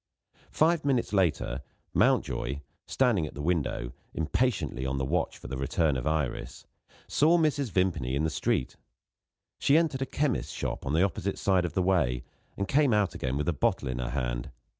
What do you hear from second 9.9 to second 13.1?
a chemist's shop, on the opposite side of the way, and came